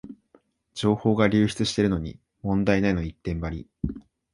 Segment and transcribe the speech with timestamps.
[0.73, 3.69] 情報が流出してるのに問題ないの一点張り